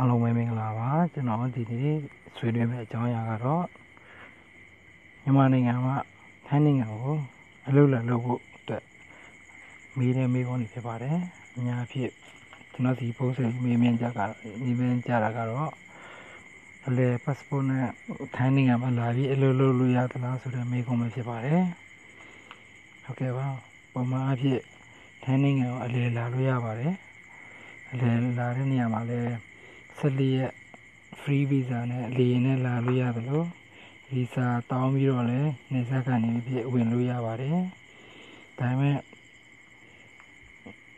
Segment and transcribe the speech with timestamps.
[0.00, 1.98] အားလုံးပဲမင်္ဂလာပါကျွန်တော်ဒီနေ့
[2.36, 3.64] ဆွေးနွေးမယ့်အကြောင်းအရာကတော့
[5.22, 5.96] မြန်မာနိုင်ငံမှာ
[6.46, 7.16] ထိုင်းနိုင်ငံကို
[7.68, 8.82] အလုပ်လာလုပ်ဖို့အတွက်
[9.98, 11.18] မေးတဲ့မေးခွန်းတွေဖြစ်ပါတယ်
[11.56, 12.10] အများအဖြစ်
[12.72, 14.18] ကျွန်တော်ဒီပုံစံမေးမြန်းကြက
[14.62, 15.72] မေးမြန်းကြတာကတော့
[16.86, 17.88] အလဲ passport နဲ့
[18.36, 21.62] ထိုင်းနိုင်ငံမှာလာပြီးအလုပ်လုပ်လို့ရသလားဆိုတဲ့မေးခွန်းပဲဖြစ်ပါတယ်
[23.04, 23.46] ဟုတ်ကဲ့ပါ
[23.92, 24.60] ပုံမှန်အဖြစ်
[25.24, 26.94] ထိုင်းနိုင်ငံကိုအလဲလာလို့ရပါတယ်
[27.92, 29.47] အလဲလာတဲ့နေရာမှာလည်း
[30.00, 30.52] 14ရက်
[31.20, 33.46] free visa နဲ့လေယာဉ်နဲ့လာလို့ရတယ်လို့
[34.12, 37.58] visa တောင်းပြီးတော့လည်းနေဆက်ကနေဖြစ်ဝင်လို့ရပါတယ်
[38.58, 38.98] ဒါပေမဲ့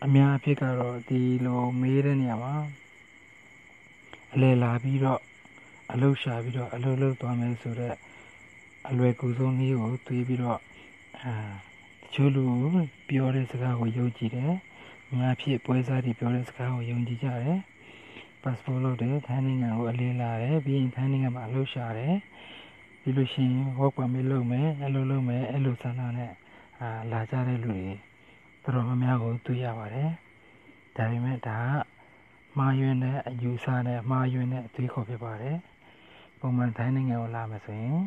[0.05, 2.55] အများအဖြစ်ကတော့ဒီလိုမေးတဲ့နေရာမှာ
[4.35, 5.21] အလဲလာပြီးတော့
[5.93, 7.97] အလုပ်ရှာပြီးတော့အလုပ်လုပ်သွားမယ်ဆိုတော့
[8.89, 10.61] အလွယ်ကူဆုံးနည်းကိုတွေးပြီးတော့
[11.23, 11.33] အာ
[12.03, 12.45] တချို့လူ
[13.09, 14.53] ပြောတဲ့စကားကိုယုံကြည်တယ်။
[15.19, 17.61] များဖြစ်ပွဲစားတွေပြောတဲ့စကားကိုယုံကြည်ကြတယ်။
[18.43, 22.15] passport လုပ်တယ်ထိုင်းနိုင်ငံကိုအလင်းလာတယ်ပြီးရင်ထိုင်းနိုင်ငံမှာအလုပ်ရှာတယ်
[23.01, 26.33] ပြီးလို့ရှိရင် work permit လုပ်မယ်အဲ့လိုလုပ်မယ်အဲ့လိုဆန္ဒနဲ့
[26.81, 27.85] အာလာကြတဲ့လူတွေ
[28.63, 30.11] တော်တော်များများကိုတွေ့ရပါတယ်
[30.97, 32.01] ဒါပေမဲ့ဒါက
[32.59, 35.57] မှားယွင်းတဲ့အယူဆနဲ့မှားယွင်းတဲ့အသွေးခေါ်ဖြစ်ပါတယ်
[36.41, 37.99] ပုံမှန်ထိုင်းနိုင်ငံကိုလာမယ်ဆိုရင်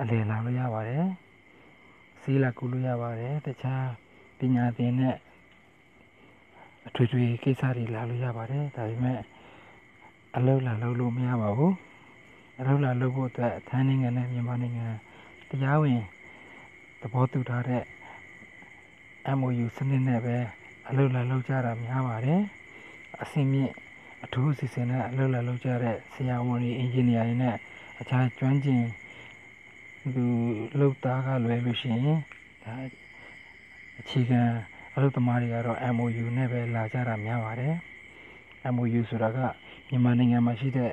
[0.00, 1.04] အလင်းလာလို့ရပါတယ်
[2.20, 3.86] စီးလာကူလို့ရပါတယ်တခြား
[4.38, 5.16] ပညာသင်တဲ့
[6.90, 9.18] အထွေထွေကိစ္စတွေလာလို့ရပါတယ်ဒါပေမဲ့
[10.36, 11.74] အလုပ်လာလုပ်လို့မရပါဘူး
[12.60, 14.86] အလုပ်လာလုပ်ဖို့အတွက်ထိုင်းနိုင်ငံနဲ့မြန်မာနိုင်ငံ
[15.48, 16.00] တရားဝင်
[17.00, 17.84] သဘောတူထားတဲ့
[19.38, 20.36] MOU စနစ်နဲ့ပဲ
[20.88, 22.40] အလုပ်လာလုပ်ကြတာများပါတယ်
[23.22, 23.72] အဆင့်မြင့်
[24.24, 27.56] အထူးအစီအစဉ်နဲ့အလုပ်လာလုပ်ကြတဲ့ဆရာဝန်တွေအင်ဂျင်နီယာတွေနဲ့
[28.00, 28.84] အခြားကျွမ်းကျင်
[30.14, 30.24] သူ
[30.80, 32.20] လုပ်သားကလွယ်လို့ရှိရင်
[32.64, 32.74] ဒါ
[34.00, 34.42] အခြေခံ
[34.94, 37.74] အလုပ်သမားတွေကတော့ MOU နဲ့ပဲလာကြတာများပါတယ်
[38.74, 39.38] MOU ဆိုတာက
[39.88, 40.90] မြန်မာနိုင်ငံမှာရှိတဲ့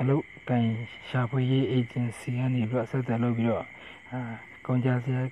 [0.00, 0.68] အလုပ်ကိုင်
[1.08, 3.64] ရှာဖွေရေး agency ကနေပြီးတော့ဆက်သွယ်လုပ်ပြီးတော့
[4.10, 4.20] အာ
[4.66, 5.22] ကုန်ကြစရာ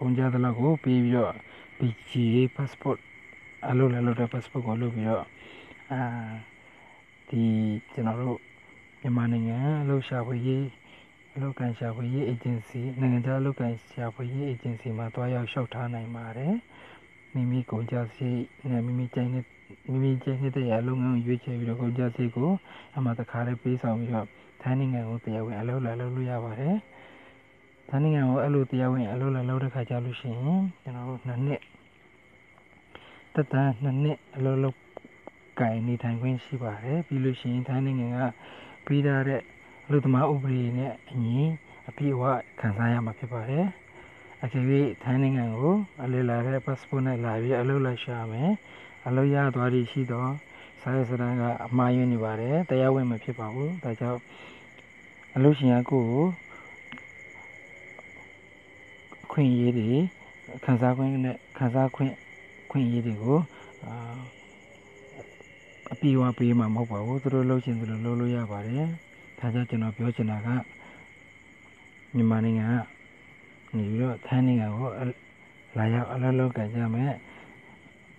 [0.00, 1.32] ကုန်ကြသလောက်ကိုပေးပြီးတော့
[1.78, 2.98] PGA passport
[3.68, 5.24] အလုပ်လည်းလုပ်တဲ့ passport ကိုလုပ်ပြီးတော့
[5.92, 6.02] အာ
[7.28, 7.42] ဒီ
[7.92, 8.38] ကျွန်တော်တို့
[9.00, 10.64] မြန်မာနိုင်ငံအလုပ်ရှာဖွေရေး
[11.34, 16.54] အလုပ်ကိုင်ရှာဖွေရေး agency နိုင်ငံခြားအလုပ်ကိုင်ရှာဖွေရေး agency မှာတွားရောက်လျှောက်ထားနိုင်ပါတယ်
[17.34, 18.36] မိမိကုန်ကြစည်
[18.70, 19.44] နဲ့မိမိကြိုင်တဲ့
[19.90, 22.50] မိမိကြိုင်တဲ့လုပ်ငန်းကိုရွေးချယ်ပြီးတော့ကုန်ကြစည်ကို
[22.96, 24.28] အမှတခါလေးပေးဆောင်ပြီးတော့
[24.62, 26.76] ထိုင်းနိုင်ငံကိုတရားဝင်အလုပ်လာလုပ်လို့ရပါတယ်။
[27.88, 31.60] ထိုင်းနိုင်ငံကိုအဲ့လိုတရားဝင်အလုပ်လာလုပ်တဲ့ခါကျလို့ရှိရင်ကျွန်တော်တို့နှစ်နှစ်
[33.34, 34.78] တက်တန်းနှစ်နှစ်အလုပ်လုပ်
[35.60, 38.18] ကင်နေထိုင်ခွင့်ရှိပါတယ်။ပြီးလို့ရှိရင်ထိုင်းနိုင်ငံက
[38.86, 39.40] ပြီးထားတဲ့
[39.86, 41.36] အလုပ်သမားဥပဒေနဲ့အညီ
[41.88, 42.22] အပြည့်အဝ
[42.60, 43.66] ခံစားရမှာဖြစ်ပါတယ်။
[44.44, 44.64] အကယ်၍
[45.02, 48.50] ထိုင်းနိုင်ငံကိုအလေလာတဲ့ passport နဲ့လာပြီးအလုပ်လိုက်ရှာမယ်
[49.06, 50.30] အလုပ်ရသွားသည်ရှိတော့
[50.80, 54.20] စာရေးစတန်းကအမှားယွင်းနေပါတယ်တရားဝင်မဖြစ်ပါဘူးဒါကြောင့်
[55.36, 56.24] အလုပ်ရှင်ကကိုကို
[59.32, 59.90] ခွင့်ရေးတွေ
[60.64, 62.12] ခံစားခွင့်နဲ့ခံစားခွင့်
[62.70, 63.38] ခွင့်ရေးတွေကို
[63.84, 63.94] အာ
[65.92, 68.86] အပြေအဝပေးမှာမဟုတ်ပါဘူးသူတို့လုပ်ချင်သူတို့လုပ်လို့ရပါတယ်
[69.38, 70.48] ဒါကြောင့်ကျွန်တော်ပြောချင်တာက
[72.14, 73.01] မြန်မာနိုင်ငံက
[73.76, 74.88] နေပြီးတော့ထိုင်းနိုင်ငံကို
[75.78, 77.12] လာရောက်အလုပ်လုပ်ကြကြမယ်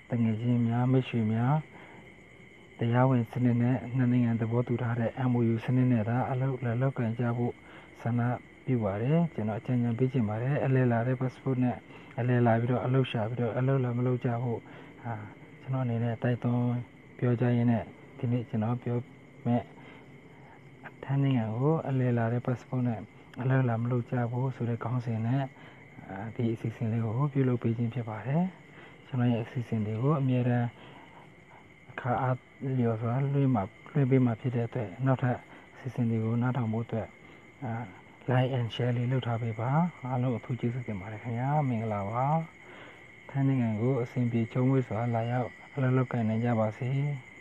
[0.10, 1.56] တငယ်ချင်းများမိတ်ဆွေများ
[2.80, 7.54] တရားဝင်စနစ်နဲ့နှစ်နိုင်ငံသဘောတူထားတဲ့ MOU စနစ်နဲ့သာအလုပ်လာလုပ်ကြကြဖို့
[8.02, 8.22] ဆန္ဒ
[8.66, 11.78] ပြုပါတယ်ကျွန်တော်အကြံဉာဏ်ပေးချင်ပါတယ်အလဲလာတဲ့ passport နဲ့
[12.20, 14.60] အလဲလာပြီးတော့အလုပ်ရှာပြီးတော့အလုပ်လာမလုပ်ကြဖို့
[15.04, 15.14] ဟာ
[15.62, 16.78] ကျွန်တော်အနေနဲ့တိုက်တွန်း
[17.18, 17.84] ပြောကြရင်းနဲ့
[18.18, 18.98] ဒီနေ့ကျွန်တော်ပြော
[19.46, 19.64] မဲ့
[21.04, 23.00] ထိုင်းနိုင်ငံကိုအလဲလာတဲ့ passport နဲ့
[23.42, 25.44] အလောက်လာမလုပ်ကြဘူးဆိုတဲ့ခေါင်းစဉ်နဲ့
[26.36, 28.44] ဒီအစီအစဉ်လေးကိုပြုလုပ်ပေးခြင်းဖြစ်ပါတယ်
[29.08, 30.68] ကျွန်တော်ရဲ့အစီအစဉ်တွေကိုအမြဲတမ်း
[31.92, 32.38] အခါအား
[32.78, 33.64] လျော်စွာလွှင့်မှာ
[33.94, 35.38] လွှင့်ပေးမှာဖြစ်တဲ့အတွက်နောက်ထပ်
[35.74, 37.08] အစီအစဉ်တွေကိုနားထောင်ဖို့အတွက်
[37.64, 37.74] အာ
[38.32, 39.72] like and share လေးလုပ်ထားပေးပါ
[40.10, 42.26] အားလုံးအထူးကျေးဇူးတင်ပါတယ်ခင်ဗျာမင်္ဂလာပါ
[43.30, 46.90] ထိုင်းနိုင်ငံကိုအစဉ်ပြေချုံးဝေးစွာလာရောက်အလုပ်လုပ်ကိုင်နိုင်ကြပါစေ။